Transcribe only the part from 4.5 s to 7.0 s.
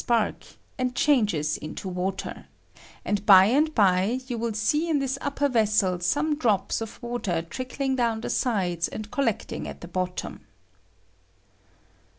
see in thia upper vessel some drops of